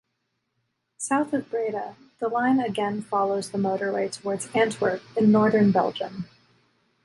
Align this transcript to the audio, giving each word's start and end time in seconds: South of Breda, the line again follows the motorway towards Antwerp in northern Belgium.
South 0.97 1.31
of 1.31 1.47
Breda, 1.51 1.95
the 2.17 2.27
line 2.27 2.59
again 2.59 3.03
follows 3.03 3.51
the 3.51 3.59
motorway 3.59 4.11
towards 4.11 4.47
Antwerp 4.55 5.03
in 5.15 5.31
northern 5.31 5.69
Belgium. 5.71 6.25